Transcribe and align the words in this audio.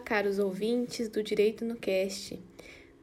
caros 0.00 0.38
ouvintes 0.38 1.08
do 1.08 1.22
Direito 1.22 1.64
no 1.64 1.76
Cast. 1.76 2.42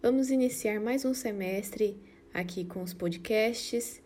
Vamos 0.01 0.31
iniciar 0.31 0.79
mais 0.79 1.05
um 1.05 1.13
semestre 1.13 1.95
aqui 2.33 2.65
com 2.65 2.81
os 2.81 2.93
podcasts 2.93 4.01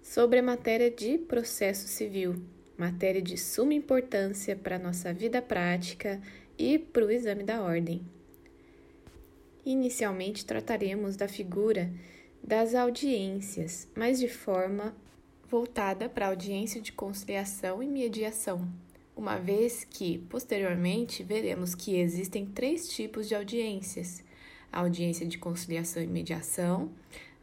sobre 0.00 0.38
a 0.38 0.42
matéria 0.42 0.90
de 0.90 1.18
processo 1.18 1.88
civil, 1.88 2.36
matéria 2.78 3.20
de 3.20 3.36
suma 3.36 3.74
importância 3.74 4.54
para 4.54 4.76
a 4.76 4.78
nossa 4.78 5.12
vida 5.12 5.42
prática 5.42 6.20
e 6.56 6.78
para 6.78 7.04
o 7.04 7.10
exame 7.10 7.42
da 7.42 7.60
ordem. 7.60 8.00
Inicialmente 9.64 10.46
trataremos 10.46 11.16
da 11.16 11.26
figura 11.26 11.92
das 12.42 12.74
audiências, 12.74 13.88
mas 13.94 14.20
de 14.20 14.28
forma 14.28 14.96
voltada 15.48 16.08
para 16.08 16.26
a 16.26 16.28
audiência 16.30 16.80
de 16.80 16.92
conciliação 16.92 17.82
e 17.82 17.88
mediação 17.88 18.85
uma 19.16 19.38
vez 19.38 19.82
que, 19.82 20.18
posteriormente, 20.28 21.22
veremos 21.22 21.74
que 21.74 21.96
existem 21.96 22.44
três 22.44 22.88
tipos 22.88 23.26
de 23.26 23.34
audiências: 23.34 24.22
a 24.70 24.80
audiência 24.80 25.26
de 25.26 25.38
conciliação 25.38 26.02
e 26.02 26.06
mediação, 26.06 26.92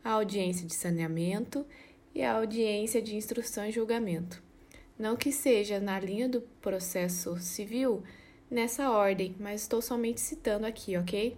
a 0.03 0.11
audiência 0.11 0.67
de 0.67 0.75
saneamento 0.75 1.65
e 2.13 2.21
a 2.21 2.33
audiência 2.33 3.01
de 3.01 3.15
instrução 3.15 3.65
e 3.65 3.71
julgamento. 3.71 4.41
Não 4.97 5.15
que 5.15 5.31
seja 5.31 5.79
na 5.79 5.99
linha 5.99 6.29
do 6.29 6.41
processo 6.61 7.37
civil 7.39 8.03
nessa 8.49 8.91
ordem, 8.91 9.35
mas 9.39 9.61
estou 9.61 9.81
somente 9.81 10.21
citando 10.21 10.67
aqui, 10.67 10.95
ok? 10.95 11.35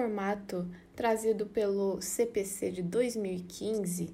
Formato 0.00 0.66
trazido 0.96 1.44
pelo 1.44 2.00
CPC 2.00 2.70
de 2.70 2.82
2015, 2.82 4.08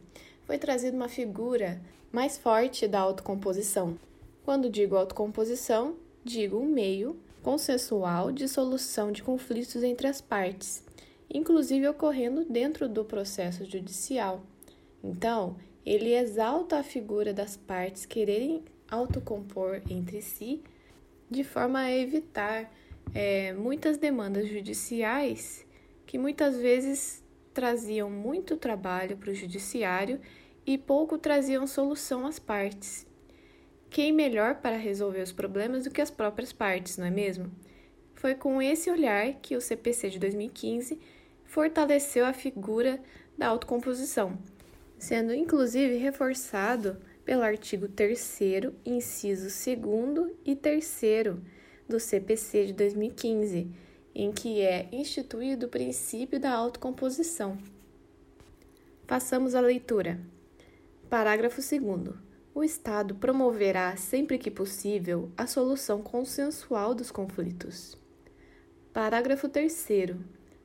foi 0.45 0.59
trazida 0.59 0.97
uma 0.97 1.09
figura 1.09 1.81
mais 2.11 2.37
forte 2.37 2.89
da 2.89 2.99
autocomposição. 2.99 3.97
Quando 4.45 4.69
digo 4.69 4.97
autocomposição, 4.97 5.95
digo 6.25 6.59
um 6.59 6.67
meio 6.67 7.17
consensual 7.41 8.33
de 8.33 8.49
solução 8.49 9.13
de 9.13 9.23
conflitos 9.23 9.85
entre 9.85 10.09
as 10.09 10.21
partes, 10.21 10.83
inclusive 11.33 11.87
ocorrendo 11.87 12.45
dentro 12.45 12.89
do 12.89 13.05
processo 13.05 13.65
judicial. 13.65 14.43
Então, 15.05 15.57
ele 15.85 16.15
exalta 16.15 16.79
a 16.79 16.83
figura 16.83 17.33
das 17.33 17.57
partes 17.57 18.05
quererem 18.05 18.65
autocompor 18.91 19.83
entre 19.89 20.21
si, 20.21 20.63
de 21.31 21.45
forma 21.45 21.79
a 21.79 21.97
evitar 21.97 22.73
é, 23.15 23.53
muitas 23.53 23.97
demandas 23.99 24.49
judiciais 24.49 25.66
que 26.07 26.19
muitas 26.19 26.57
vezes 26.57 27.23
traziam 27.53 28.09
muito 28.09 28.57
trabalho 28.57 29.17
para 29.17 29.31
o 29.31 29.35
judiciário 29.35 30.21
e 30.65 30.79
pouco 30.79 31.19
traziam 31.19 31.67
solução 31.67 32.27
às 32.27 32.39
partes. 32.39 33.07
Quem 33.91 34.13
melhor 34.13 34.57
para 34.57 34.77
resolver 34.77 35.23
os 35.23 35.33
problemas 35.33 35.85
do 35.85 35.91
que 35.91 36.01
as 36.01 36.11
próprias 36.11 36.53
partes, 36.53 36.99
não 36.99 37.07
é 37.07 37.11
mesmo? 37.11 37.51
Foi 38.15 38.35
com 38.35 38.61
esse 38.61 38.91
olhar 38.91 39.35
que 39.35 39.57
o 39.57 39.61
CPC 39.61 40.11
de 40.11 40.19
2015 40.19 40.99
fortaleceu 41.45 42.27
a 42.27 42.33
figura 42.33 43.01
da 43.39 43.49
autocomposição, 43.49 44.39
sendo 44.99 45.35
inclusive 45.35 45.97
reforçado 45.97 46.99
pelo 47.25 47.43
artigo 47.43 47.89
3, 47.89 48.41
inciso 48.85 49.49
2 49.49 50.33
e 50.45 50.57
3 50.57 51.01
do 51.89 52.01
CPC 52.01 52.67
de 52.67 52.73
2015, 52.73 53.71
em 54.19 54.33
que 54.33 54.63
é 54.63 54.89
instituído 54.91 55.67
o 55.67 55.69
princípio 55.69 56.41
da 56.41 56.51
autocomposição. 56.51 57.59
Façamos 59.07 59.55
a 59.55 59.61
leitura. 59.61 60.19
Parágrafo 61.11 61.61
2. 61.61 62.17
O 62.55 62.65
Estado 62.65 63.15
promoverá, 63.17 63.95
sempre 63.95 64.39
que 64.39 64.51
possível, 64.51 65.31
a 65.37 65.47
solução 65.47 66.01
consensual 66.01 66.95
dos 66.95 67.11
conflitos. 67.11 67.99
Parágrafo 68.91 69.51
3. 69.51 69.87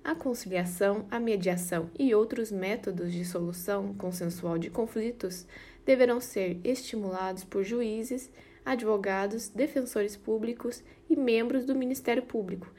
A 0.02 0.16
conciliação, 0.16 1.06
a 1.12 1.20
mediação 1.20 1.90
e 2.00 2.16
outros 2.16 2.54
métodos 2.54 3.12
de 3.12 3.26
solução 3.26 3.94
consensual 3.96 4.58
de 4.58 4.70
conflitos 4.70 5.46
deverão 5.86 6.22
ser 6.22 6.58
estimulados 6.64 7.44
por 7.44 7.66
juízes 7.66 8.32
advogados, 8.64 9.50
defensores 9.50 10.16
públicos 10.16 10.82
e 11.10 11.18
membros 11.18 11.66
do 11.66 11.76
Ministério 11.76 12.24
Público, 12.24 12.72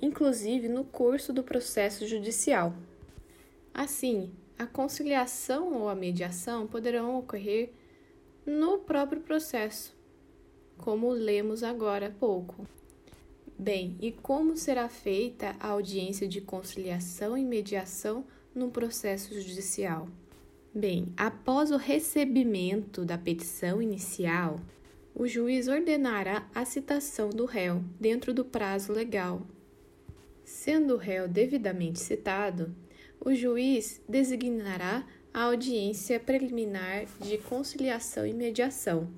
inclusive 0.00 0.68
no 0.68 0.84
curso 0.84 1.32
do 1.32 1.42
processo 1.42 2.06
judicial. 2.06 2.74
Assim, 3.74 4.30
a 4.58 4.66
conciliação 4.66 5.72
ou 5.74 5.88
a 5.88 5.94
mediação 5.94 6.66
poderão 6.66 7.18
ocorrer 7.18 7.70
no 8.44 8.78
próprio 8.78 9.20
processo, 9.20 9.94
como 10.78 11.10
lemos 11.10 11.62
agora 11.62 12.06
há 12.06 12.10
pouco. 12.10 12.66
Bem, 13.58 13.96
e 14.00 14.10
como 14.10 14.56
será 14.56 14.88
feita 14.88 15.54
a 15.60 15.68
audiência 15.68 16.26
de 16.26 16.40
conciliação 16.40 17.36
e 17.36 17.44
mediação 17.44 18.24
no 18.54 18.70
processo 18.70 19.32
judicial? 19.34 20.08
Bem, 20.74 21.12
após 21.16 21.70
o 21.70 21.76
recebimento 21.76 23.04
da 23.04 23.18
petição 23.18 23.80
inicial, 23.80 24.58
o 25.14 25.26
juiz 25.28 25.68
ordenará 25.68 26.48
a 26.54 26.64
citação 26.64 27.28
do 27.28 27.44
réu 27.44 27.84
dentro 28.00 28.32
do 28.32 28.44
prazo 28.44 28.92
legal. 28.92 29.42
Sendo 30.44 30.94
o 30.94 30.96
réu 30.96 31.28
devidamente 31.28 31.98
citado, 31.98 32.74
o 33.20 33.34
juiz 33.34 34.00
designará 34.08 35.06
a 35.32 35.44
audiência 35.44 36.20
preliminar 36.20 37.06
de 37.20 37.38
conciliação 37.38 38.26
e 38.26 38.34
mediação, 38.34 39.08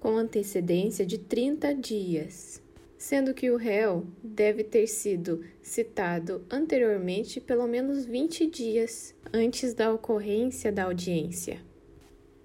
com 0.00 0.16
antecedência 0.16 1.06
de 1.06 1.18
30 1.18 1.74
dias, 1.74 2.60
sendo 2.98 3.34
que 3.34 3.50
o 3.50 3.56
réu 3.56 4.06
deve 4.22 4.64
ter 4.64 4.86
sido 4.86 5.44
citado 5.62 6.44
anteriormente 6.50 7.40
pelo 7.40 7.66
menos 7.66 8.04
20 8.04 8.46
dias 8.46 9.14
antes 9.32 9.74
da 9.74 9.92
ocorrência 9.92 10.72
da 10.72 10.84
audiência. 10.84 11.60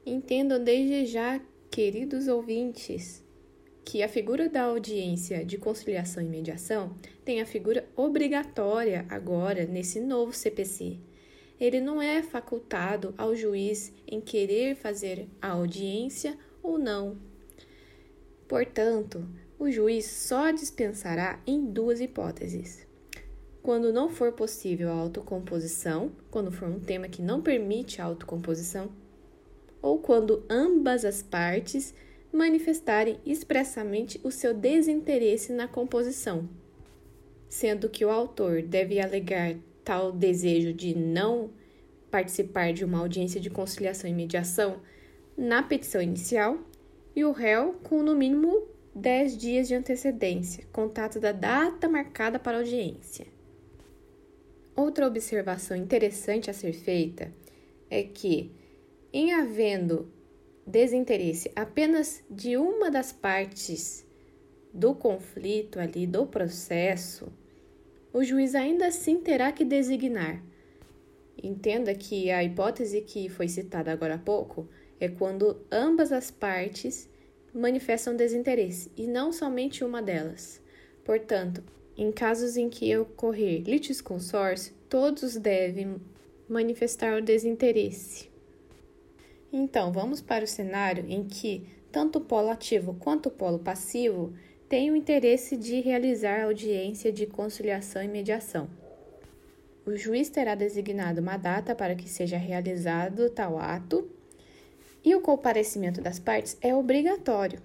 Entendam 0.06 0.64
desde 0.64 1.06
já 1.06 1.42
Queridos 1.70 2.28
ouvintes, 2.28 3.24
que 3.88 4.04
a 4.04 4.10
figura 4.10 4.50
da 4.50 4.64
audiência 4.64 5.46
de 5.46 5.58
conciliação 5.58 6.22
e 6.22 6.26
mediação 6.26 6.94
tem 7.24 7.40
a 7.40 7.46
figura 7.46 7.88
obrigatória 7.96 9.06
agora 9.08 9.66
nesse 9.66 10.02
novo 10.02 10.34
CPC. 10.34 10.98
Ele 11.58 11.80
não 11.80 12.02
é 12.02 12.22
facultado 12.22 13.16
ao 13.18 13.34
juiz 13.34 13.94
em 14.06 14.20
querer 14.20 14.76
fazer 14.76 15.30
a 15.42 15.52
audiência 15.52 16.38
ou 16.62 16.78
não. 16.78 17.18
Portanto, 18.46 19.26
o 19.58 19.72
juiz 19.72 20.06
só 20.06 20.52
dispensará 20.52 21.40
em 21.48 21.66
duas 21.66 22.02
hipóteses. 22.02 22.86
Quando 23.64 23.94
não 23.94 24.10
for 24.10 24.34
possível 24.34 24.90
a 24.90 24.96
autocomposição, 24.96 26.12
quando 26.30 26.52
for 26.52 26.68
um 26.68 26.82
tema 26.82 27.08
que 27.08 27.22
não 27.22 27.42
permite 27.42 28.02
a 28.02 28.04
autocomposição, 28.06 28.92
ou 29.82 30.00
quando 30.00 30.44
ambas 30.50 31.06
as 31.06 31.24
partes 31.24 31.96
manifestarem 32.32 33.20
expressamente 33.26 34.20
o 34.24 34.32
seu 34.32 34.54
desinteresse 34.54 35.52
na 35.54 35.68
composição, 35.68 36.48
sendo 37.50 37.90
que 37.90 38.06
o 38.06 38.10
autor 38.10 38.62
deve 38.62 39.00
alegar 39.00 39.56
tal 39.84 40.12
desejo 40.12 40.74
de 40.74 40.96
não 40.96 41.50
participar 42.12 42.74
de 42.74 42.84
uma 42.84 43.00
audiência 43.00 43.40
de 43.40 43.50
conciliação 43.50 44.10
e 44.10 44.14
mediação 44.14 44.82
na 45.38 45.62
petição 45.62 46.02
inicial 46.02 46.58
e 47.16 47.24
o 47.24 47.32
réu 47.32 47.74
com 47.84 48.04
no 48.04 48.16
mínimo 48.16 48.68
10 48.94 49.38
dias 49.38 49.68
de 49.68 49.76
antecedência, 49.76 50.66
contato 50.72 51.20
da 51.20 51.32
data 51.32 51.88
marcada 51.88 52.40
para 52.40 52.58
audiência. 52.58 53.28
Outra 54.76 55.08
observação 55.08 55.78
interessante 55.78 56.50
a 56.50 56.54
ser 56.54 56.74
feita 56.74 57.32
é 57.90 58.04
que 58.04 58.52
em 59.14 59.34
havendo 59.34 60.12
desinteresse 60.68 61.50
apenas 61.56 62.22
de 62.30 62.58
uma 62.58 62.92
das 62.92 63.14
partes 63.14 64.06
do 64.74 64.94
conflito 64.94 65.80
ali, 65.80 66.06
do 66.06 66.28
processo, 66.28 67.32
o 68.14 68.22
juiz 68.22 68.54
ainda 68.54 68.88
assim 68.88 69.18
terá 69.22 69.52
que 69.52 69.64
designar. 69.64 70.44
Entenda 71.42 71.96
que 71.96 72.30
a 72.30 72.44
hipótese 72.44 73.02
que 73.02 73.30
foi 73.30 73.48
citada 73.48 73.92
agora 73.92 74.16
há 74.16 74.20
pouco 74.20 74.68
é 75.00 75.08
quando 75.08 75.66
ambas 75.72 76.12
as 76.12 76.30
partes 76.30 77.10
manifestam 77.54 78.16
desinteresse 78.16 78.92
e 78.98 79.08
não 79.08 79.32
somente 79.32 79.84
uma 79.84 80.02
delas. 80.02 80.62
Portanto, 81.06 81.64
em 81.96 82.12
casos 82.12 82.58
em 82.58 82.70
que 82.70 82.96
ocorrer 82.98 83.62
litisconsórcio, 83.64 84.74
todos 84.90 85.38
devem 85.38 85.96
manifestar 86.50 87.18
o 87.18 87.22
desinteresse. 87.22 88.30
Então, 89.60 89.92
vamos 89.92 90.22
para 90.22 90.44
o 90.44 90.48
cenário 90.48 91.04
em 91.10 91.24
que 91.24 91.68
tanto 91.92 92.20
o 92.20 92.22
polo 92.22 92.52
ativo 92.52 92.94
quanto 92.94 93.26
o 93.26 93.32
polo 93.32 93.58
passivo 93.58 94.32
têm 94.70 94.92
o 94.92 94.96
interesse 94.96 95.58
de 95.58 95.82
realizar 95.82 96.44
audiência 96.44 97.12
de 97.12 97.26
conciliação 97.26 98.04
e 98.04 98.08
mediação. 98.08 98.70
o 99.84 99.96
juiz 99.96 100.30
terá 100.30 100.54
designado 100.54 101.22
uma 101.22 101.38
data 101.38 101.74
para 101.74 101.96
que 101.96 102.08
seja 102.08 102.38
realizado 102.38 103.32
tal 103.32 103.58
ato 103.58 104.08
e 105.04 105.16
o 105.16 105.22
comparecimento 105.22 106.02
das 106.02 106.20
partes 106.20 106.56
é 106.62 106.76
obrigatório, 106.76 107.60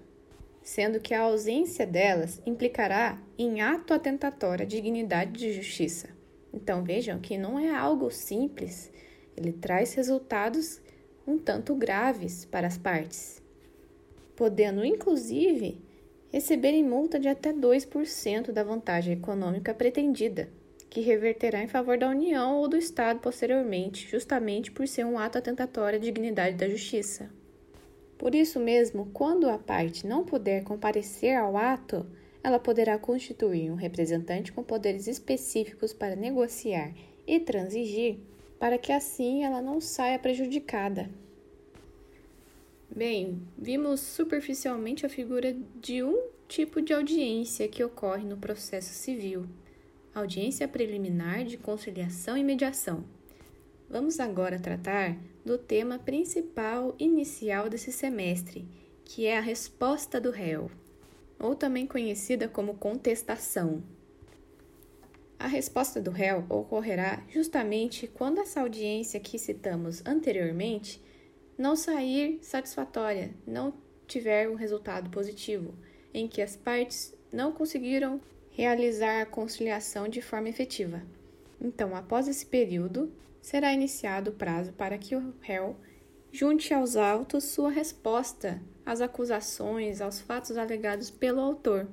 sendo 0.63 0.99
que 0.99 1.13
a 1.13 1.21
ausência 1.21 1.85
delas 1.85 2.41
implicará 2.43 3.21
em 3.37 3.61
ato 3.61 3.93
atentatório 3.93 4.63
à 4.63 4.67
dignidade 4.67 5.33
de 5.33 5.53
justiça. 5.53 6.09
Então 6.51 6.83
vejam 6.83 7.19
que 7.19 7.37
não 7.37 7.59
é 7.59 7.69
algo 7.69 8.09
simples, 8.09 8.91
ele 9.37 9.51
traz 9.51 9.93
resultados 9.93 10.81
um 11.25 11.37
tanto 11.37 11.73
graves 11.75 12.45
para 12.45 12.67
as 12.67 12.77
partes, 12.77 13.41
podendo 14.35 14.83
inclusive 14.83 15.81
receberem 16.31 16.83
multa 16.83 17.19
de 17.19 17.27
até 17.27 17.53
2% 17.53 18.51
da 18.51 18.63
vantagem 18.63 19.13
econômica 19.13 19.73
pretendida, 19.73 20.49
que 20.89 20.99
reverterá 20.99 21.61
em 21.61 21.67
favor 21.67 21.97
da 21.97 22.09
União 22.09 22.57
ou 22.57 22.67
do 22.67 22.75
Estado 22.75 23.19
posteriormente, 23.19 24.07
justamente 24.09 24.71
por 24.71 24.87
ser 24.87 25.05
um 25.05 25.17
ato 25.17 25.37
atentatório 25.37 25.99
à 25.99 26.01
dignidade 26.01 26.55
da 26.57 26.67
justiça. 26.67 27.29
Por 28.17 28.33
isso 28.33 28.59
mesmo, 28.59 29.09
quando 29.13 29.49
a 29.49 29.57
parte 29.57 30.07
não 30.07 30.23
puder 30.23 30.63
comparecer 30.63 31.35
ao 31.35 31.57
ato, 31.57 32.05
ela 32.43 32.59
poderá 32.59 32.97
constituir 32.97 33.71
um 33.71 33.75
representante 33.75 34.51
com 34.51 34.63
poderes 34.63 35.07
específicos 35.07 35.93
para 35.93 36.15
negociar 36.15 36.93
e 37.25 37.39
transigir, 37.39 38.19
para 38.63 38.77
que 38.77 38.93
assim 38.93 39.43
ela 39.43 39.61
não 39.61 39.81
saia 39.81 40.17
prejudicada. 40.17 41.09
Bem, 42.89 43.45
vimos 43.57 43.99
superficialmente 43.99 45.05
a 45.05 45.09
figura 45.09 45.53
de 45.81 46.01
um 46.01 46.29
tipo 46.47 46.81
de 46.81 46.93
audiência 46.93 47.67
que 47.67 47.83
ocorre 47.83 48.23
no 48.23 48.37
processo 48.37 48.93
civil, 48.93 49.45
audiência 50.15 50.65
preliminar 50.65 51.43
de 51.43 51.57
conciliação 51.57 52.37
e 52.37 52.43
mediação. 52.43 53.03
Vamos 53.89 54.17
agora 54.17 54.57
tratar 54.57 55.17
do 55.43 55.57
tema 55.57 55.99
principal 55.99 56.95
inicial 56.97 57.67
desse 57.67 57.91
semestre, 57.91 58.65
que 59.03 59.25
é 59.25 59.37
a 59.37 59.41
resposta 59.41 60.21
do 60.21 60.31
réu 60.31 60.71
ou 61.37 61.53
também 61.53 61.85
conhecida 61.85 62.47
como 62.47 62.75
contestação. 62.75 63.83
A 65.43 65.47
resposta 65.47 65.99
do 65.99 66.09
réu 66.09 66.45
ocorrerá 66.47 67.21
justamente 67.27 68.07
quando 68.07 68.39
essa 68.39 68.61
audiência 68.61 69.19
que 69.19 69.37
citamos 69.37 70.01
anteriormente 70.05 71.03
não 71.57 71.75
sair 71.75 72.39
satisfatória, 72.41 73.33
não 73.45 73.73
tiver 74.07 74.47
um 74.47 74.55
resultado 74.55 75.09
positivo, 75.09 75.75
em 76.13 76.29
que 76.29 76.41
as 76.41 76.55
partes 76.55 77.13
não 77.29 77.51
conseguiram 77.51 78.21
realizar 78.51 79.21
a 79.21 79.25
conciliação 79.25 80.07
de 80.07 80.21
forma 80.21 80.47
efetiva. 80.47 81.03
Então, 81.59 81.93
após 81.93 82.29
esse 82.29 82.45
período, 82.45 83.11
será 83.41 83.73
iniciado 83.73 84.31
o 84.31 84.35
prazo 84.35 84.71
para 84.71 84.97
que 84.97 85.13
o 85.13 85.33
réu 85.41 85.75
junte 86.31 86.73
aos 86.73 86.95
autos 86.95 87.43
sua 87.43 87.69
resposta 87.69 88.61
às 88.85 89.01
acusações, 89.01 89.99
aos 89.99 90.21
fatos 90.21 90.55
alegados 90.55 91.11
pelo 91.11 91.41
autor. 91.41 91.85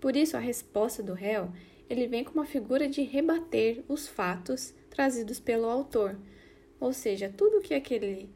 Por 0.00 0.16
isso, 0.16 0.34
a 0.34 0.40
resposta 0.40 1.02
do 1.02 1.12
réu 1.12 1.52
ele 1.88 2.06
vem 2.06 2.24
com 2.24 2.32
uma 2.32 2.44
figura 2.44 2.88
de 2.88 3.02
rebater 3.02 3.82
os 3.88 4.06
fatos 4.06 4.74
trazidos 4.90 5.40
pelo 5.40 5.66
autor, 5.66 6.18
ou 6.80 6.92
seja, 6.92 7.32
tudo 7.34 7.60
que 7.60 7.74
aquele 7.74 8.28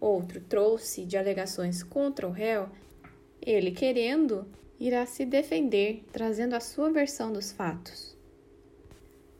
outro 0.00 0.40
trouxe 0.40 1.04
de 1.04 1.16
alegações 1.16 1.82
contra 1.82 2.26
o 2.26 2.32
réu, 2.32 2.68
ele 3.40 3.70
querendo 3.70 4.46
irá 4.78 5.06
se 5.06 5.24
defender, 5.24 6.04
trazendo 6.12 6.54
a 6.54 6.60
sua 6.60 6.90
versão 6.90 7.32
dos 7.32 7.52
fatos. 7.52 8.16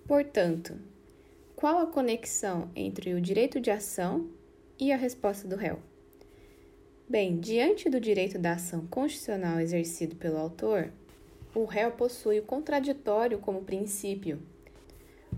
Portanto, 0.06 0.78
qual 1.54 1.78
a 1.78 1.86
conexão 1.86 2.70
entre 2.74 3.14
o 3.14 3.20
direito 3.20 3.60
de 3.60 3.70
ação 3.70 4.30
e 4.78 4.92
a 4.92 4.96
resposta 4.96 5.48
do 5.48 5.56
réu? 5.56 5.80
Bem, 7.08 7.38
diante 7.38 7.88
do 7.88 8.00
direito 8.00 8.38
da 8.38 8.52
ação 8.52 8.86
constitucional 8.86 9.60
exercido 9.60 10.16
pelo 10.16 10.38
autor, 10.38 10.92
o 11.56 11.64
réu 11.64 11.90
possui 11.90 12.38
o 12.38 12.42
contraditório 12.42 13.38
como 13.38 13.64
princípio. 13.64 14.38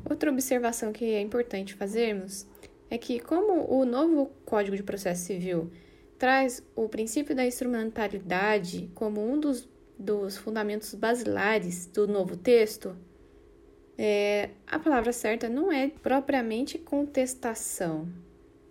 Outra 0.08 0.30
observação 0.32 0.92
que 0.92 1.04
é 1.04 1.20
importante 1.20 1.74
fazermos 1.74 2.44
é 2.90 2.98
que, 2.98 3.20
como 3.20 3.72
o 3.72 3.84
novo 3.84 4.32
Código 4.44 4.76
de 4.76 4.82
Processo 4.82 5.26
Civil 5.26 5.70
traz 6.18 6.60
o 6.74 6.88
princípio 6.88 7.36
da 7.36 7.46
instrumentalidade 7.46 8.90
como 8.96 9.24
um 9.24 9.38
dos, 9.38 9.68
dos 9.96 10.36
fundamentos 10.36 10.92
basilares 10.92 11.86
do 11.86 12.08
novo 12.08 12.36
texto, 12.36 12.96
é, 13.96 14.50
a 14.66 14.78
palavra 14.78 15.12
certa 15.12 15.48
não 15.48 15.70
é 15.70 15.88
propriamente 15.88 16.78
contestação, 16.78 18.08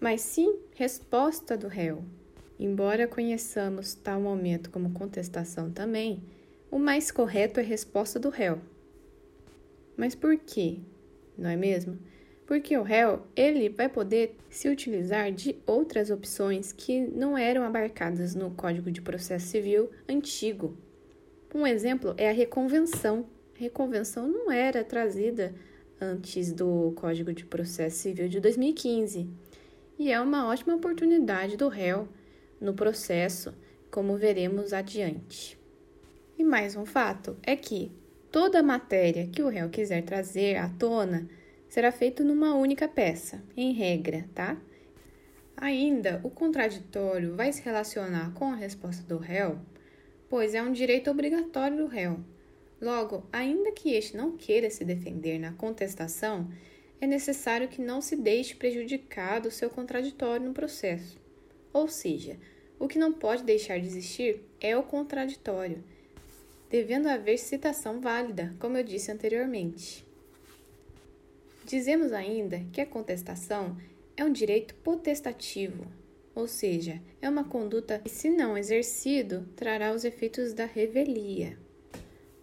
mas 0.01 0.19
sim 0.19 0.59
resposta 0.75 1.55
do 1.55 1.69
réu. 1.69 2.03
Embora 2.59 3.07
conheçamos 3.07 3.93
tal 3.93 4.19
momento 4.19 4.69
como 4.69 4.91
contestação 4.91 5.71
também, 5.71 6.21
o 6.69 6.77
mais 6.77 7.11
correto 7.11 7.59
é 7.59 7.63
resposta 7.63 8.19
do 8.19 8.29
réu. 8.29 8.59
Mas 9.95 10.13
por 10.15 10.37
quê? 10.37 10.79
Não 11.37 11.49
é 11.49 11.55
mesmo? 11.55 11.97
Porque 12.45 12.77
o 12.77 12.83
réu, 12.83 13.23
ele 13.35 13.69
vai 13.69 13.89
poder 13.89 14.37
se 14.49 14.69
utilizar 14.69 15.31
de 15.31 15.57
outras 15.65 16.09
opções 16.09 16.71
que 16.71 17.01
não 17.01 17.37
eram 17.37 17.63
abarcadas 17.63 18.35
no 18.35 18.51
Código 18.51 18.91
de 18.91 19.01
Processo 19.01 19.47
Civil 19.47 19.89
antigo. 20.07 20.77
Um 21.53 21.65
exemplo 21.65 22.13
é 22.17 22.29
a 22.29 22.33
reconvenção. 22.33 23.25
A 23.55 23.59
reconvenção 23.59 24.27
não 24.27 24.51
era 24.51 24.83
trazida 24.83 25.53
antes 25.99 26.53
do 26.53 26.93
Código 26.95 27.33
de 27.33 27.45
Processo 27.45 27.97
Civil 27.97 28.29
de 28.29 28.39
2015 28.39 29.27
e 29.99 30.11
é 30.11 30.21
uma 30.21 30.47
ótima 30.47 30.75
oportunidade 30.75 31.57
do 31.57 31.67
réu 31.67 32.07
no 32.61 32.73
processo, 32.73 33.53
como 33.89 34.15
veremos 34.15 34.73
adiante. 34.73 35.57
E 36.37 36.43
mais 36.43 36.75
um 36.75 36.85
fato 36.85 37.35
é 37.41 37.55
que 37.55 37.91
toda 38.31 38.59
a 38.59 38.63
matéria 38.63 39.27
que 39.27 39.41
o 39.41 39.49
réu 39.49 39.69
quiser 39.69 40.03
trazer 40.03 40.55
à 40.57 40.69
tona 40.69 41.27
será 41.67 41.91
feito 41.91 42.23
numa 42.23 42.53
única 42.53 42.87
peça, 42.87 43.43
em 43.55 43.73
regra, 43.73 44.29
tá? 44.35 44.55
Ainda, 45.55 46.21
o 46.23 46.29
contraditório 46.29 47.35
vai 47.35 47.51
se 47.51 47.63
relacionar 47.63 48.31
com 48.35 48.51
a 48.51 48.55
resposta 48.55 49.01
do 49.03 49.17
réu, 49.17 49.57
pois 50.29 50.53
é 50.53 50.61
um 50.61 50.71
direito 50.71 51.09
obrigatório 51.09 51.77
do 51.77 51.87
réu. 51.87 52.19
Logo, 52.79 53.27
ainda 53.33 53.71
que 53.71 53.95
este 53.95 54.15
não 54.15 54.37
queira 54.37 54.69
se 54.69 54.85
defender 54.85 55.39
na 55.39 55.53
contestação, 55.53 56.47
é 57.01 57.07
necessário 57.07 57.67
que 57.67 57.81
não 57.81 57.99
se 57.99 58.15
deixe 58.15 58.53
prejudicado 58.53 59.47
o 59.47 59.51
seu 59.51 59.71
contraditório 59.71 60.45
no 60.45 60.53
processo. 60.53 61.19
Ou 61.73 61.87
seja, 61.87 62.37
o 62.77 62.87
que 62.87 62.99
não 62.99 63.11
pode 63.11 63.43
deixar 63.43 63.79
de 63.79 63.87
existir 63.87 64.43
é 64.61 64.77
o 64.77 64.83
contraditório, 64.83 65.83
devendo 66.69 67.07
haver 67.07 67.37
citação 67.37 68.01
válida, 68.01 68.53
como 68.59 68.77
eu 68.77 68.83
disse 68.83 69.11
anteriormente. 69.11 70.05
Dizemos 71.65 72.13
ainda 72.13 72.61
que 72.71 72.81
a 72.81 72.85
contestação 72.85 73.77
é 74.15 74.23
um 74.23 74.31
direito 74.31 74.73
potestativo, 74.75 75.85
ou 76.33 76.47
seja, 76.47 77.01
é 77.21 77.29
uma 77.29 77.43
conduta 77.43 77.99
que, 77.99 78.09
se 78.09 78.29
não 78.29 78.57
exercido, 78.57 79.47
trará 79.55 79.91
os 79.91 80.03
efeitos 80.03 80.53
da 80.53 80.65
revelia. 80.65 81.57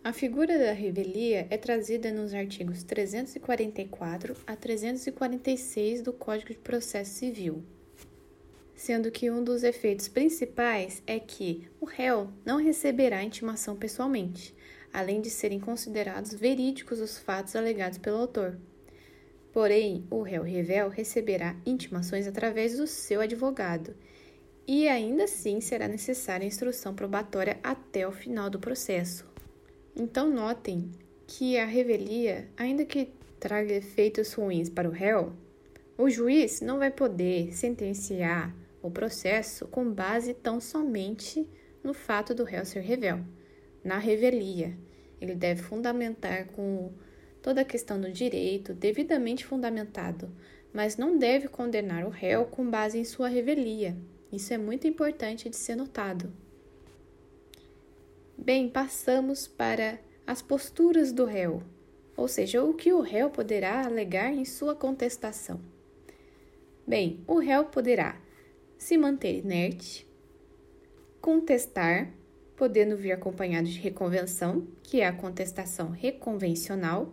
A 0.03 0.13
figura 0.13 0.59
da 0.59 0.73
revelia 0.73 1.47
é 1.49 1.57
trazida 1.57 2.13
nos 2.13 2.35
artigos 2.35 2.83
344 2.83 4.37
a 4.47 4.55
346 4.55 6.03
do 6.03 6.13
Código 6.13 6.53
de 6.53 6.59
Processo 6.59 7.13
Civil, 7.13 7.65
sendo 8.75 9.11
que 9.11 9.31
um 9.31 9.43
dos 9.43 9.63
efeitos 9.63 10.09
principais 10.09 11.03
é 11.07 11.19
que 11.19 11.69
o 11.81 11.85
réu 11.85 12.29
não 12.45 12.59
receberá 12.59 13.23
intimação 13.23 13.77
pessoalmente, 13.77 14.55
além 14.93 15.21
de 15.21 15.31
serem 15.31 15.61
considerados 15.61 16.35
verídicos 16.35 17.01
os 17.01 17.19
fatos 17.19 17.57
alegados 17.57 17.99
pelo 17.99 18.19
autor. 18.19 18.59
Porém, 19.53 20.05
o 20.11 20.23
réu 20.23 20.43
revel 20.43 20.89
receberá 20.89 21.57
intimações 21.65 22.27
através 22.27 22.77
do 22.77 22.87
seu 22.87 23.21
advogado, 23.21 23.95
e 24.67 24.89
ainda 24.89 25.25
assim 25.25 25.61
será 25.61 25.87
necessária 25.87 26.47
instrução 26.47 26.95
probatória 26.95 27.59
até 27.63 28.07
o 28.09 28.13
final 28.13 28.51
do 28.51 28.59
processo. 28.59 29.25
Então, 29.95 30.29
notem 30.29 30.91
que 31.27 31.57
a 31.57 31.65
revelia, 31.65 32.49
ainda 32.57 32.85
que 32.85 33.11
traga 33.39 33.75
efeitos 33.75 34.33
ruins 34.33 34.69
para 34.69 34.89
o 34.89 34.93
réu, 34.93 35.33
o 35.97 36.11
juiz 36.11 36.61
não 36.61 36.79
vai 36.79 36.91
poder 36.91 37.55
sentenciar 37.55 38.55
o 38.87 38.91
processo 38.91 39.67
com 39.67 39.91
base 39.91 40.35
tão 40.35 40.61
somente 40.61 41.49
no 41.83 41.95
fato 41.95 42.35
do 42.35 42.45
réu 42.45 42.67
ser 42.67 42.81
revel, 42.81 43.25
na 43.83 43.97
revelia. 43.97 44.77
Ele 45.19 45.35
deve 45.35 45.63
fundamentar 45.63 46.49
com 46.49 46.93
toda 47.41 47.63
a 47.63 47.65
questão 47.65 47.99
do 47.99 48.13
direito 48.13 48.75
devidamente 48.75 49.47
fundamentado, 49.47 50.31
mas 50.71 50.99
não 50.99 51.17
deve 51.17 51.49
condenar 51.49 52.05
o 52.05 52.11
réu 52.11 52.45
com 52.45 52.69
base 52.69 52.99
em 52.99 53.05
sua 53.05 53.29
revelia. 53.29 53.97
Isso 54.31 54.53
é 54.53 54.59
muito 54.59 54.87
importante 54.87 55.49
de 55.49 55.57
ser 55.57 55.77
notado. 55.77 56.31
Bem, 58.37 58.69
passamos 58.69 59.47
para 59.47 59.99
as 60.27 60.43
posturas 60.43 61.11
do 61.11 61.25
réu. 61.25 61.63
ou 62.17 62.29
seja, 62.29 62.63
o 62.63 62.75
que 62.75 62.93
o 62.93 63.01
réu 63.01 63.29
poderá 63.31 63.85
alegar 63.85 64.33
em 64.33 64.45
sua 64.45 64.75
contestação. 64.75 65.61
Bem, 66.87 67.25
o 67.27 67.39
réu 67.39 67.65
poderá 67.65 68.21
se 68.79 68.97
manter 68.97 69.39
inerte, 69.39 70.07
contestar, 71.21 72.13
podendo 72.57 72.97
vir 72.97 73.13
acompanhado 73.13 73.67
de 73.67 73.79
reconvenção, 73.79 74.67
que 74.83 75.01
é 75.01 75.07
a 75.07 75.13
contestação 75.13 75.91
reconvencional, 75.91 77.13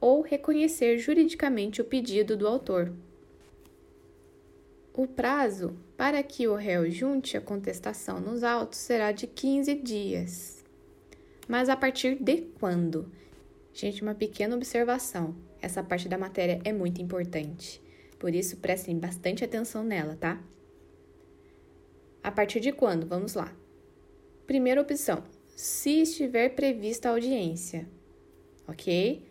ou 0.00 0.20
reconhecer 0.22 0.98
juridicamente 0.98 1.80
o 1.80 1.84
pedido 1.84 2.36
do 2.36 2.46
autor. 2.46 2.92
O 4.92 5.06
prazo 5.06 5.76
para 5.96 6.22
que 6.22 6.46
o 6.46 6.54
réu 6.54 6.90
junte 6.90 7.36
a 7.36 7.40
contestação 7.40 8.20
nos 8.20 8.44
autos 8.44 8.78
será 8.78 9.12
de 9.12 9.26
15 9.26 9.74
dias. 9.76 10.64
Mas 11.48 11.68
a 11.68 11.76
partir 11.76 12.16
de 12.22 12.42
quando? 12.60 13.10
Gente, 13.72 14.02
uma 14.02 14.14
pequena 14.14 14.54
observação. 14.54 15.34
Essa 15.60 15.82
parte 15.82 16.08
da 16.08 16.16
matéria 16.16 16.60
é 16.64 16.72
muito 16.72 17.02
importante. 17.02 17.82
Por 18.18 18.34
isso, 18.34 18.58
prestem 18.58 18.98
bastante 18.98 19.44
atenção 19.44 19.82
nela, 19.82 20.16
tá? 20.16 20.40
A 22.24 22.32
partir 22.32 22.58
de 22.58 22.72
quando? 22.72 23.06
Vamos 23.06 23.34
lá. 23.34 23.54
Primeira 24.48 24.80
opção: 24.80 25.22
se 25.54 26.00
estiver 26.00 26.56
prevista 26.56 27.10
audiência, 27.10 27.88
ok? 28.66 29.24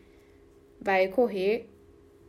Vai 0.80 1.10
ocorrer 1.10 1.66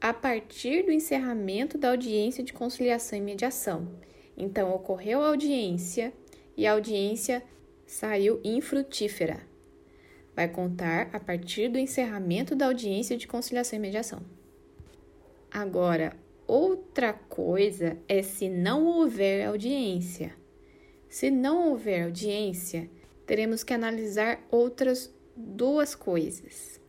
a 0.00 0.12
partir 0.12 0.83
do 0.83 0.90
encerramento 0.90 1.78
da 1.78 1.90
audiência 1.90 2.42
de 2.42 2.52
conciliação 2.52 3.16
e 3.16 3.23
mediação. 3.23 3.88
Então, 4.37 4.75
ocorreu 4.75 5.23
a 5.23 5.28
audiência 5.28 6.12
e 6.56 6.66
a 6.66 6.73
audiência 6.73 7.44
saiu 7.87 8.40
infrutífera 8.42 9.54
vai 10.35 10.49
contar 10.49 11.11
a 11.12 11.21
partir 11.21 11.68
do 11.68 11.78
encerramento 11.78 12.54
da 12.54 12.66
audiência 12.66 13.16
de 13.16 13.26
conciliação 13.26 13.78
e 13.78 13.80
mediação. 13.80 14.21
Agora, 15.50 16.16
outra 16.47 17.12
coisa 17.12 17.97
é 18.09 18.23
se 18.23 18.49
não 18.49 18.85
houver 18.85 19.47
audiência. 19.47 20.35
Se 21.14 21.30
não 21.30 21.71
houver 21.71 22.06
audiência, 22.06 22.90
teremos 23.25 23.62
que 23.62 23.73
analisar 23.73 24.44
outras 24.50 25.14
duas 25.37 25.94
coisas, 25.94 26.80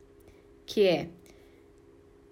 que 0.66 0.84
é 0.84 1.10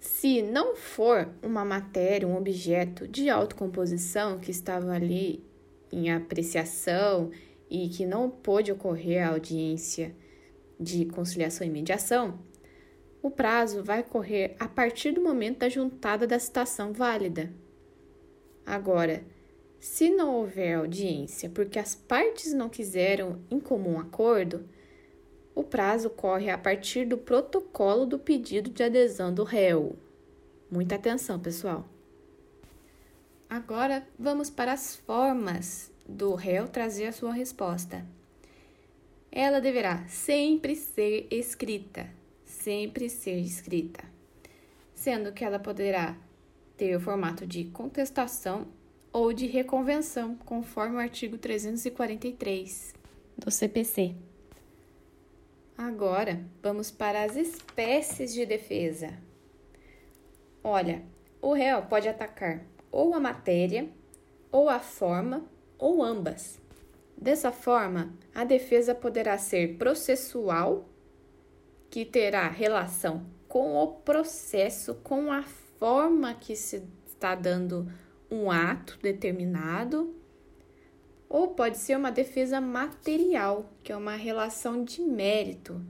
se 0.01 0.43
não 0.43 0.75
for 0.75 1.33
uma 1.41 1.65
matéria, 1.65 2.27
um 2.27 2.37
objeto 2.37 3.07
de 3.07 3.31
autocomposição 3.31 4.41
que 4.41 4.51
estava 4.51 4.91
ali 4.91 5.45
em 5.93 6.11
apreciação 6.11 7.31
e 7.71 7.89
que 7.89 8.05
não 8.05 8.29
pôde 8.29 8.73
ocorrer 8.73 9.25
a 9.25 9.31
audiência 9.31 10.17
de 10.81 11.05
conciliação 11.05 11.65
e 11.65 11.71
mediação, 11.71 12.41
o 13.23 13.31
prazo 13.31 13.85
vai 13.85 14.03
correr 14.03 14.57
a 14.59 14.67
partir 14.67 15.13
do 15.13 15.21
momento 15.21 15.59
da 15.59 15.69
juntada 15.69 16.27
da 16.27 16.41
citação 16.41 16.93
válida. 16.93 17.53
Agora, 18.67 19.23
se 19.85 20.11
não 20.11 20.35
houver 20.37 20.77
audiência 20.77 21.51
porque 21.51 21.79
as 21.79 21.95
partes 21.95 22.53
não 22.53 22.69
quiseram 22.69 23.41
em 23.51 23.61
comum 23.61 23.99
acordo, 23.99 24.69
o 25.55 25.63
prazo 25.63 26.11
corre 26.11 26.51
a 26.51 26.59
partir 26.59 27.05
do 27.07 27.19
protocolo 27.19 28.07
do 28.07 28.19
pedido 28.19 28.71
de 28.71 28.83
adesão 28.83 29.33
do 29.33 29.45
réu. 29.45 29.97
Muita 30.71 30.95
atenção, 30.95 31.39
pessoal. 31.39 31.89
Agora 33.49 34.07
vamos 34.19 34.51
para 34.51 34.73
as 34.73 34.97
formas 34.97 35.93
do 36.09 36.35
réu 36.35 36.67
trazer 36.67 37.07
a 37.07 37.13
sua 37.13 37.33
resposta 37.33 38.05
ela 39.37 39.61
deverá 39.61 40.07
sempre 40.07 40.77
ser 40.77 41.27
escrita, 41.29 42.09
sempre 42.45 43.11
ser 43.11 43.37
escrita, 43.41 44.05
sendo 44.95 45.33
que 45.33 45.45
ela 45.45 45.59
poderá 45.59 46.17
ter 46.77 46.95
o 46.95 47.01
formato 47.01 47.45
de 47.45 47.65
contestação 47.65 48.69
ou 49.15 49.33
de 49.33 49.47
reconvenção, 49.47 50.35
conforme 50.45 50.97
o 50.97 50.99
artigo 50.99 51.39
343 51.39 52.93
do 53.39 53.49
CPC. 53.49 54.17
Agora, 55.79 56.45
vamos 56.61 56.91
para 56.91 57.23
as 57.23 57.37
espécies 57.37 58.35
de 58.35 58.45
defesa. 58.45 59.17
Olha, 60.65 61.05
o 61.41 61.53
réu 61.53 61.83
pode 61.83 62.09
atacar 62.09 62.65
ou 62.91 63.15
a 63.15 63.21
matéria, 63.21 63.89
ou 64.51 64.69
a 64.69 64.81
forma, 64.81 65.45
ou 65.79 66.03
ambas. 66.03 66.61
Dessa 67.17 67.53
forma, 67.53 68.13
a 68.35 68.45
defesa 68.45 68.97
poderá 68.97 69.39
ser 69.39 69.77
processual, 69.77 70.89
que 71.89 72.05
terá 72.05 72.49
relação 72.49 73.25
com 73.47 73.77
o 73.77 73.87
processo, 73.87 74.97
com 74.97 75.31
a 75.31 75.45
forma 75.79 76.35
que 76.35 76.57
se 76.57 76.83
está 77.07 77.37
dando 77.37 77.89
um 78.35 78.51
ato 78.51 78.99
determinado, 79.01 80.15
ou 81.29 81.49
pode 81.49 81.79
ser 81.79 81.97
uma 81.97 82.11
defesa 82.11 82.61
material, 82.61 83.73
que 83.83 83.93
é 83.93 83.97
uma 83.97 84.17
relação 84.17 84.85
de 84.85 85.01
mérito. 85.01 85.81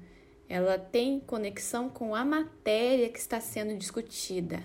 Ela 0.49 0.79
tem 0.79 1.21
conexão 1.21 1.89
com 1.89 2.15
a 2.15 2.25
matéria 2.25 3.09
que 3.09 3.19
está 3.19 3.41
sendo 3.41 3.77
discutida. 3.77 4.63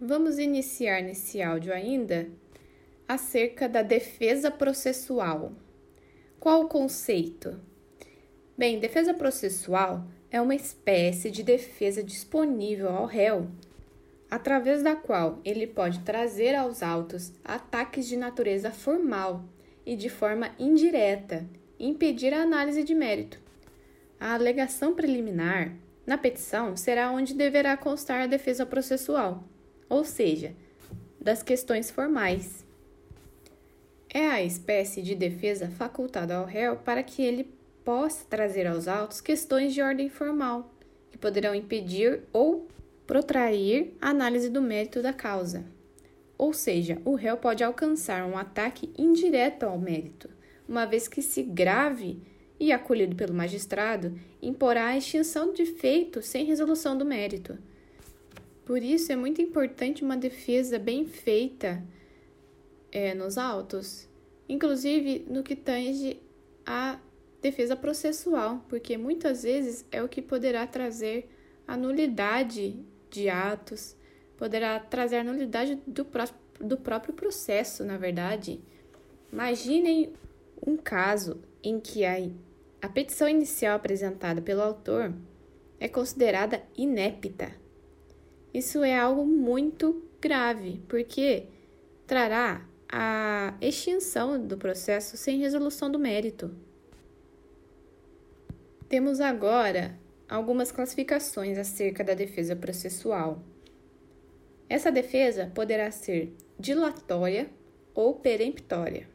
Vamos 0.00 0.38
iniciar 0.38 1.02
nesse 1.02 1.42
áudio 1.42 1.72
ainda 1.72 2.28
acerca 3.06 3.68
da 3.68 3.82
defesa 3.82 4.50
processual. 4.50 5.52
Qual 6.38 6.62
o 6.62 6.68
conceito? 6.68 7.60
Bem, 8.56 8.78
defesa 8.78 9.12
processual 9.12 10.06
é 10.30 10.40
uma 10.40 10.54
espécie 10.54 11.30
de 11.30 11.42
defesa 11.42 12.02
disponível 12.02 12.88
ao 12.88 13.04
réu, 13.04 13.48
através 14.30 14.82
da 14.82 14.94
qual 14.94 15.40
ele 15.44 15.66
pode 15.66 16.00
trazer 16.00 16.54
aos 16.54 16.82
autos 16.82 17.32
ataques 17.44 18.06
de 18.06 18.16
natureza 18.16 18.70
formal 18.70 19.44
e 19.84 19.96
de 19.96 20.08
forma 20.08 20.50
indireta, 20.58 21.46
impedir 21.78 22.32
a 22.32 22.42
análise 22.42 22.84
de 22.84 22.94
mérito. 22.94 23.40
A 24.18 24.34
alegação 24.34 24.94
preliminar 24.94 25.74
na 26.06 26.16
petição 26.16 26.76
será 26.76 27.10
onde 27.10 27.34
deverá 27.34 27.76
constar 27.76 28.20
a 28.20 28.26
defesa 28.26 28.64
processual, 28.64 29.42
ou 29.88 30.04
seja, 30.04 30.54
das 31.20 31.42
questões 31.42 31.90
formais 31.90 32.64
é 34.12 34.26
a 34.26 34.42
espécie 34.42 35.02
de 35.02 35.14
defesa 35.14 35.68
facultada 35.68 36.34
ao 36.34 36.44
réu 36.44 36.76
para 36.76 37.02
que 37.02 37.22
ele 37.22 37.48
possa 37.84 38.24
trazer 38.28 38.66
aos 38.66 38.88
autos 38.88 39.20
questões 39.20 39.72
de 39.72 39.80
ordem 39.80 40.08
formal, 40.08 40.68
que 41.12 41.18
poderão 41.18 41.54
impedir 41.54 42.22
ou 42.32 42.66
protrair 43.10 43.96
a 44.00 44.10
análise 44.10 44.48
do 44.48 44.62
mérito 44.62 45.02
da 45.02 45.12
causa. 45.12 45.64
Ou 46.38 46.52
seja, 46.52 47.02
o 47.04 47.16
réu 47.16 47.36
pode 47.36 47.64
alcançar 47.64 48.24
um 48.24 48.38
ataque 48.38 48.88
indireto 48.96 49.64
ao 49.64 49.76
mérito, 49.80 50.30
uma 50.68 50.86
vez 50.86 51.08
que, 51.08 51.20
se 51.20 51.42
grave 51.42 52.22
e 52.60 52.70
acolhido 52.70 53.16
pelo 53.16 53.34
magistrado, 53.34 54.16
imporá 54.40 54.86
a 54.86 54.96
extinção 54.96 55.52
de 55.52 55.66
feito 55.66 56.22
sem 56.22 56.44
resolução 56.44 56.96
do 56.96 57.04
mérito. 57.04 57.58
Por 58.64 58.80
isso, 58.80 59.10
é 59.10 59.16
muito 59.16 59.42
importante 59.42 60.04
uma 60.04 60.16
defesa 60.16 60.78
bem 60.78 61.04
feita 61.04 61.82
é, 62.92 63.12
nos 63.12 63.36
autos, 63.36 64.08
inclusive 64.48 65.26
no 65.28 65.42
que 65.42 65.56
tange 65.56 66.22
a 66.64 66.96
defesa 67.42 67.74
processual, 67.74 68.64
porque 68.68 68.96
muitas 68.96 69.42
vezes 69.42 69.84
é 69.90 70.00
o 70.00 70.08
que 70.08 70.22
poderá 70.22 70.64
trazer 70.64 71.28
a 71.66 71.76
nulidade 71.76 72.78
de 73.10 73.28
atos, 73.28 73.96
poderá 74.36 74.78
trazer 74.78 75.16
a 75.16 75.24
nulidade 75.24 75.80
do, 75.86 76.04
pró 76.04 76.24
do 76.60 76.76
próprio 76.76 77.14
processo, 77.14 77.84
na 77.84 77.96
verdade. 77.96 78.60
Imaginem 79.32 80.12
um 80.66 80.76
caso 80.76 81.40
em 81.62 81.80
que 81.80 82.04
a, 82.04 82.16
a 82.82 82.88
petição 82.88 83.28
inicial 83.28 83.76
apresentada 83.76 84.42
pelo 84.42 84.62
autor 84.62 85.14
é 85.78 85.88
considerada 85.88 86.62
inépita. 86.76 87.52
Isso 88.52 88.82
é 88.82 88.98
algo 88.98 89.24
muito 89.24 90.02
grave, 90.20 90.82
porque 90.88 91.46
trará 92.06 92.66
a 92.92 93.54
extinção 93.60 94.44
do 94.44 94.58
processo 94.58 95.16
sem 95.16 95.38
resolução 95.38 95.90
do 95.90 95.98
mérito. 95.98 96.50
Temos 98.88 99.20
agora 99.20 99.96
algumas 100.30 100.70
classificações 100.70 101.58
acerca 101.58 102.04
da 102.04 102.14
defesa 102.14 102.54
processual. 102.54 103.42
Essa 104.68 104.92
defesa 104.92 105.50
poderá 105.52 105.90
ser 105.90 106.32
dilatória 106.56 107.50
ou 107.92 108.14
peremptória. 108.14 109.08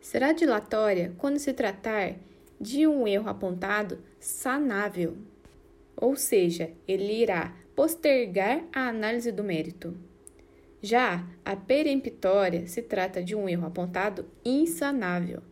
Será 0.00 0.32
dilatória 0.32 1.14
quando 1.16 1.38
se 1.38 1.52
tratar 1.52 2.16
de 2.60 2.84
um 2.84 3.06
erro 3.06 3.28
apontado 3.28 4.02
sanável, 4.18 5.16
ou 5.96 6.16
seja, 6.16 6.72
ele 6.88 7.22
irá 7.22 7.54
postergar 7.76 8.64
a 8.74 8.88
análise 8.88 9.30
do 9.30 9.44
mérito. 9.44 9.96
Já 10.82 11.24
a 11.44 11.54
peremptória 11.54 12.66
se 12.66 12.82
trata 12.82 13.22
de 13.22 13.36
um 13.36 13.48
erro 13.48 13.66
apontado 13.66 14.26
insanável. 14.44 15.42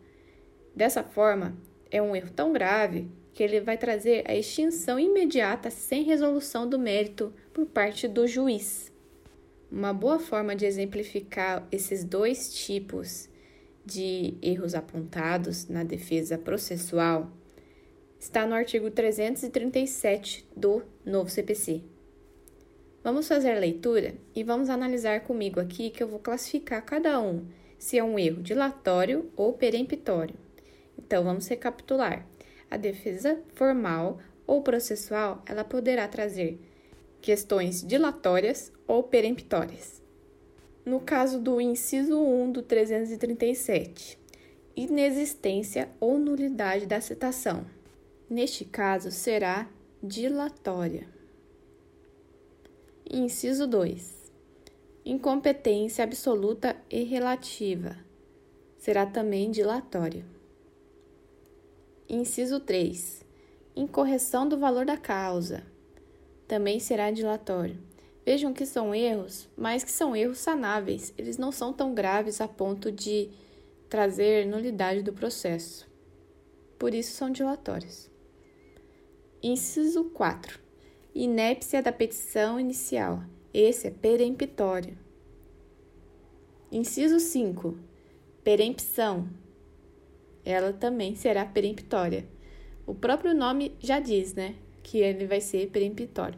Dessa 0.75 1.03
forma, 1.03 1.55
é 1.89 2.01
um 2.01 2.15
erro 2.15 2.31
tão 2.31 2.51
grave 2.51 3.09
que 3.35 3.43
ele 3.43 3.59
vai 3.59 3.77
trazer 3.77 4.23
a 4.25 4.33
extinção 4.33 4.97
imediata 4.97 5.69
sem 5.69 6.03
resolução 6.03 6.67
do 6.67 6.79
mérito 6.79 7.33
por 7.53 7.65
parte 7.65 8.07
do 8.07 8.25
juiz. 8.25 8.89
Uma 9.69 9.93
boa 9.93 10.17
forma 10.17 10.55
de 10.55 10.65
exemplificar 10.65 11.67
esses 11.69 12.05
dois 12.05 12.55
tipos 12.55 13.27
de 13.85 14.35
erros 14.41 14.73
apontados 14.73 15.67
na 15.67 15.83
defesa 15.83 16.37
processual 16.37 17.29
está 18.17 18.47
no 18.47 18.55
artigo 18.55 18.89
337 18.89 20.47
do 20.55 20.81
novo 21.05 21.29
CPC. 21.29 21.83
Vamos 23.03 23.27
fazer 23.27 23.51
a 23.51 23.59
leitura 23.59 24.15
e 24.33 24.45
vamos 24.45 24.69
analisar 24.69 25.25
comigo 25.25 25.59
aqui 25.59 25.89
que 25.89 26.01
eu 26.01 26.07
vou 26.07 26.19
classificar 26.19 26.85
cada 26.85 27.19
um, 27.19 27.45
se 27.77 27.97
é 27.97 28.03
um 28.03 28.17
erro 28.17 28.41
dilatório 28.41 29.29
ou 29.35 29.51
peremptório. 29.51 30.35
Então, 30.97 31.21
vamos 31.21 31.47
recapitular. 31.47 32.25
A 32.75 32.77
defesa 32.77 33.41
formal 33.53 34.19
ou 34.45 34.61
processual, 34.61 35.41
ela 35.45 35.63
poderá 35.63 36.09
trazer 36.09 36.59
questões 37.21 37.81
dilatórias 37.81 38.69
ou 38.85 39.01
peremptórias. 39.01 40.03
No 40.85 40.99
caso 40.99 41.39
do 41.39 41.61
inciso 41.61 42.19
1 42.19 42.51
do 42.51 42.61
337, 42.61 44.19
inexistência 44.75 45.87
ou 46.01 46.19
nulidade 46.19 46.85
da 46.85 46.99
citação. 46.99 47.65
Neste 48.29 48.65
caso, 48.65 49.09
será 49.09 49.69
dilatória. 50.03 51.07
Inciso 53.09 53.65
2. 53.67 54.33
Incompetência 55.05 56.03
absoluta 56.03 56.75
e 56.91 57.03
relativa. 57.03 57.95
Será 58.77 59.05
também 59.05 59.49
dilatória. 59.49 60.34
Inciso 62.07 62.59
3. 62.59 63.25
Incorreção 63.75 64.47
do 64.47 64.59
valor 64.59 64.85
da 64.85 64.95
causa. 64.95 65.63
Também 66.47 66.79
será 66.79 67.09
dilatório. 67.09 67.79
Vejam 68.23 68.53
que 68.53 68.63
são 68.63 68.93
erros, 68.93 69.49
mas 69.57 69.83
que 69.83 69.91
são 69.91 70.15
erros 70.15 70.37
sanáveis. 70.37 71.11
Eles 71.17 71.39
não 71.39 71.51
são 71.51 71.73
tão 71.73 71.95
graves 71.95 72.39
a 72.39 72.47
ponto 72.47 72.91
de 72.91 73.31
trazer 73.89 74.45
nulidade 74.45 75.01
do 75.01 75.13
processo. 75.13 75.89
Por 76.77 76.93
isso 76.93 77.13
são 77.13 77.31
dilatórios. 77.31 78.07
Inciso 79.41 80.03
4. 80.05 80.59
Inépcia 81.13 81.81
da 81.81 81.91
petição 81.91 82.59
inicial. 82.59 83.23
Esse 83.51 83.87
é 83.87 83.91
peremptório. 83.91 84.95
Inciso 86.71 87.19
5. 87.19 87.75
Perempção. 88.43 89.27
Ela 90.45 90.71
também 90.71 91.15
será 91.15 91.43
peremptória. 91.43 92.25
O 92.85 92.93
próprio 92.93 93.33
nome 93.33 93.75
já 93.79 93.99
diz, 93.99 94.35
né? 94.35 94.55
Que 94.83 94.99
ele 94.99 95.25
vai 95.25 95.41
ser 95.41 95.71
peremptório. 95.71 96.37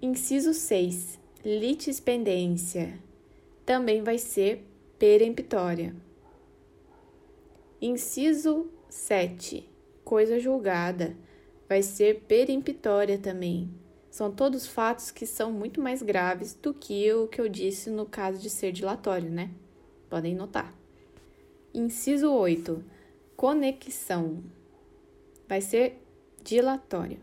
Inciso 0.00 0.52
6. 0.52 1.18
Litispendência. 1.42 2.98
Também 3.64 4.02
vai 4.02 4.18
ser 4.18 4.68
peremptória. 4.98 5.96
Inciso 7.80 8.70
7. 8.90 9.66
Coisa 10.04 10.38
julgada 10.38 11.16
vai 11.66 11.82
ser 11.82 12.24
peremptória 12.28 13.16
também. 13.16 13.70
São 14.10 14.30
todos 14.30 14.66
fatos 14.66 15.10
que 15.10 15.24
são 15.24 15.50
muito 15.50 15.80
mais 15.80 16.02
graves 16.02 16.52
do 16.52 16.74
que 16.74 17.10
o 17.14 17.26
que 17.26 17.40
eu 17.40 17.48
disse 17.48 17.88
no 17.88 18.04
caso 18.04 18.38
de 18.38 18.50
ser 18.50 18.70
dilatório, 18.70 19.30
né? 19.30 19.50
Podem 20.10 20.34
notar. 20.34 20.81
Inciso 21.74 22.30
8. 22.30 22.84
Conexão. 23.34 24.44
Vai 25.48 25.62
ser 25.62 25.98
dilatório. 26.44 27.18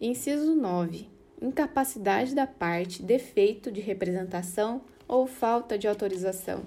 Inciso 0.00 0.54
9. 0.54 1.08
Incapacidade 1.40 2.32
da 2.32 2.46
parte, 2.46 3.02
defeito 3.02 3.72
de 3.72 3.80
representação 3.80 4.82
ou 5.08 5.26
falta 5.26 5.76
de 5.76 5.88
autorização. 5.88 6.62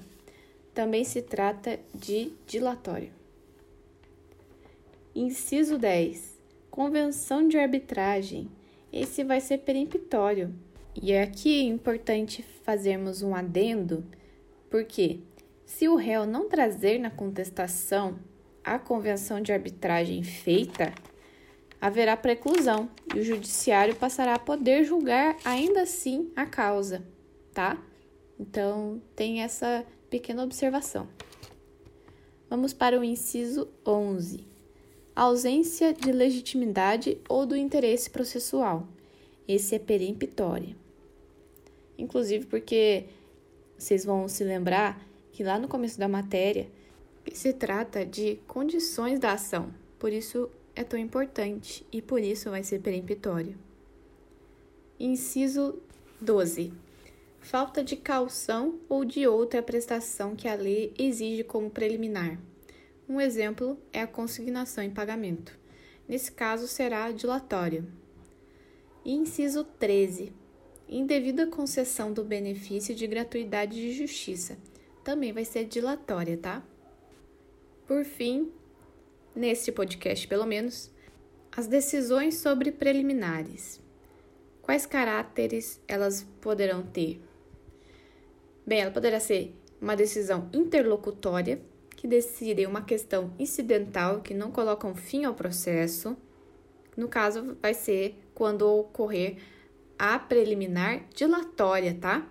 Também 0.73 1.05
se 1.05 1.21
trata 1.21 1.79
de 1.93 2.33
dilatório. 2.45 3.13
Inciso 5.15 5.77
10. 5.77 6.37
Convenção 6.69 7.47
de 7.47 7.57
arbitragem. 7.57 8.51
Esse 8.91 9.23
vai 9.23 9.39
ser 9.39 9.59
peremptório. 9.59 10.53
E 11.01 11.13
é 11.13 11.23
aqui 11.23 11.61
importante 11.63 12.43
fazermos 12.65 13.21
um 13.21 13.33
adendo, 13.33 14.03
porque 14.69 15.21
se 15.65 15.87
o 15.87 15.95
réu 15.95 16.25
não 16.25 16.47
trazer 16.47 16.99
na 16.99 17.09
contestação 17.09 18.19
a 18.63 18.79
convenção 18.79 19.41
de 19.41 19.51
arbitragem 19.51 20.23
feita, 20.23 20.93
haverá 21.79 22.15
preclusão 22.15 22.89
e 23.13 23.19
o 23.19 23.23
judiciário 23.23 23.95
passará 23.95 24.35
a 24.35 24.39
poder 24.39 24.83
julgar 24.83 25.37
ainda 25.43 25.81
assim 25.81 26.31
a 26.35 26.45
causa, 26.45 27.05
tá? 27.53 27.83
Então, 28.39 29.01
tem 29.15 29.41
essa 29.41 29.85
pequena 30.09 30.43
observação. 30.43 31.07
Vamos 32.49 32.73
para 32.73 32.99
o 32.99 33.03
inciso 33.03 33.67
11 33.85 34.55
ausência 35.15 35.93
de 35.93 36.11
legitimidade 36.11 37.17
ou 37.29 37.45
do 37.45 37.55
interesse 37.55 38.09
processual. 38.09 38.85
Esse 39.47 39.75
é 39.75 39.79
peremptório. 39.79 40.75
Inclusive 41.97 42.45
porque 42.47 43.05
vocês 43.77 44.03
vão 44.03 44.27
se 44.27 44.43
lembrar 44.43 45.01
que 45.35 45.43
lá 45.43 45.59
no 45.59 45.67
começo 45.67 45.99
da 45.99 46.07
matéria 46.07 46.71
se 47.33 47.51
trata 47.51 48.05
de 48.05 48.39
condições 48.47 49.19
da 49.19 49.33
ação. 49.33 49.69
Por 49.99 50.13
isso 50.13 50.49
é 50.73 50.81
tão 50.81 50.97
importante 50.97 51.85
e 51.91 52.01
por 52.01 52.21
isso 52.21 52.49
vai 52.49 52.63
ser 52.63 52.79
peremptório. 52.79 53.57
Inciso 54.97 55.77
12. 56.21 56.71
Falta 57.41 57.83
de 57.83 57.97
calção 57.97 58.79
ou 58.87 59.03
de 59.03 59.27
outra 59.27 59.61
prestação 59.61 60.37
que 60.37 60.47
a 60.47 60.55
lei 60.55 60.93
exige 60.97 61.43
como 61.43 61.69
preliminar. 61.69 62.39
Um 63.09 63.19
exemplo 63.19 63.77
é 63.91 63.99
a 63.99 64.07
consignação 64.07 64.85
em 64.85 64.89
pagamento. 64.89 65.59
Nesse 66.07 66.31
caso, 66.31 66.65
será 66.65 67.11
dilatório. 67.11 67.85
Inciso 69.03 69.65
13. 69.65 70.31
Indevida 70.87 71.45
concessão 71.45 72.13
do 72.13 72.23
benefício 72.23 72.95
de 72.95 73.05
gratuidade 73.05 73.75
de 73.75 73.91
justiça. 73.91 74.57
Também 75.05 75.31
vai 75.31 75.45
ser 75.45 75.65
dilatória, 75.65 76.35
tá? 76.35 76.63
Por 77.85 78.03
fim, 78.03 78.51
neste 79.35 79.71
podcast 79.71 80.27
pelo 80.27 80.47
menos, 80.47 80.91
as 81.55 81.67
decisões 81.67 82.39
sobre 82.39 82.71
preliminares. 82.71 83.79
Quais 84.63 84.87
caráteres 84.87 85.79
elas 85.87 86.23
poderão 86.41 86.81
ter? 86.81 87.21
Bem, 88.65 88.81
ela 88.81 88.89
poderá 88.89 89.19
ser 89.19 89.55
uma 89.79 89.95
decisão 89.95 90.49
interlocutória, 90.51 91.61
que 91.95 92.07
decidem 92.07 92.65
uma 92.65 92.81
questão 92.81 93.31
incidental 93.37 94.21
que 94.21 94.33
não 94.33 94.51
colocam 94.51 94.95
fim 94.95 95.23
ao 95.23 95.35
processo. 95.35 96.17
No 96.97 97.07
caso, 97.07 97.55
vai 97.61 97.75
ser 97.75 98.19
quando 98.33 98.63
ocorrer 98.63 99.37
a 99.99 100.17
preliminar 100.17 101.07
dilatória, 101.13 101.93
tá? 101.93 102.27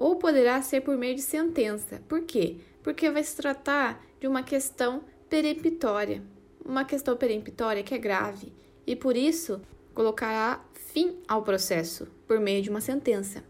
Ou 0.00 0.16
poderá 0.16 0.62
ser 0.62 0.80
por 0.80 0.96
meio 0.96 1.14
de 1.14 1.20
sentença. 1.20 2.02
Por 2.08 2.22
quê? 2.22 2.56
Porque 2.82 3.10
vai 3.10 3.22
se 3.22 3.36
tratar 3.36 4.02
de 4.18 4.26
uma 4.26 4.42
questão 4.42 5.04
peremptória, 5.28 6.22
uma 6.64 6.86
questão 6.86 7.14
peremptória 7.18 7.82
que 7.82 7.94
é 7.94 7.98
grave 7.98 8.50
e 8.86 8.96
por 8.96 9.16
isso 9.16 9.60
colocará 9.92 10.64
fim 10.72 11.18
ao 11.28 11.42
processo 11.42 12.06
por 12.26 12.40
meio 12.40 12.62
de 12.62 12.70
uma 12.70 12.80
sentença, 12.80 13.44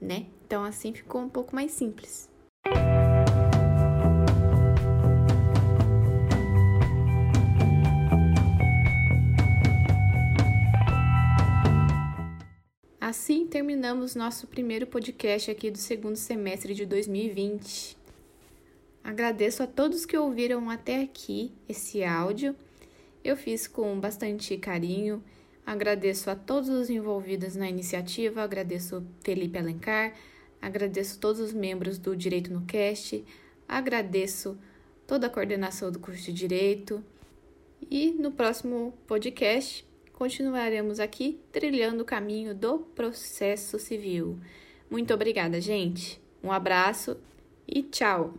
né? 0.00 0.26
Então 0.44 0.64
assim 0.64 0.92
ficou 0.92 1.20
um 1.20 1.28
pouco 1.28 1.54
mais 1.54 1.70
simples. 1.72 2.29
Assim 13.10 13.44
terminamos 13.44 14.14
nosso 14.14 14.46
primeiro 14.46 14.86
podcast 14.86 15.50
aqui 15.50 15.68
do 15.68 15.78
segundo 15.78 16.14
semestre 16.14 16.72
de 16.76 16.86
2020. 16.86 17.96
Agradeço 19.02 19.64
a 19.64 19.66
todos 19.66 20.06
que 20.06 20.16
ouviram 20.16 20.70
até 20.70 21.02
aqui 21.02 21.52
esse 21.68 22.04
áudio. 22.04 22.54
Eu 23.24 23.36
fiz 23.36 23.66
com 23.66 23.98
bastante 23.98 24.56
carinho. 24.56 25.24
Agradeço 25.66 26.30
a 26.30 26.36
todos 26.36 26.68
os 26.68 26.88
envolvidos 26.88 27.56
na 27.56 27.68
iniciativa, 27.68 28.42
agradeço 28.42 29.04
Felipe 29.24 29.58
Alencar, 29.58 30.14
agradeço 30.62 31.18
todos 31.18 31.40
os 31.40 31.52
membros 31.52 31.98
do 31.98 32.14
Direito 32.14 32.52
no 32.52 32.64
Cast, 32.64 33.24
agradeço 33.66 34.56
toda 35.04 35.26
a 35.26 35.30
coordenação 35.30 35.90
do 35.90 35.98
curso 35.98 36.26
de 36.26 36.32
Direito. 36.32 37.04
E 37.90 38.12
no 38.12 38.30
próximo 38.30 38.94
podcast 39.08 39.84
continuaremos 40.20 41.00
aqui 41.00 41.40
trilhando 41.50 42.02
o 42.02 42.04
caminho 42.04 42.54
do 42.54 42.80
processo 42.80 43.78
civil. 43.78 44.38
Muito 44.90 45.14
obrigada, 45.14 45.58
gente. 45.62 46.20
Um 46.44 46.52
abraço 46.52 47.16
e 47.66 47.82
tchau! 47.82 48.34